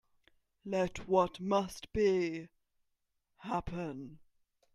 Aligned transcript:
Let 0.65 1.07
what 1.07 1.39
must 1.39 1.93
be, 1.93 2.49
happen. 3.37 4.17